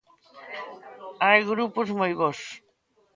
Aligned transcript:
Hai 1.25 1.39
grupos 1.51 1.87
moi 1.99 2.11
bos. 2.19 2.39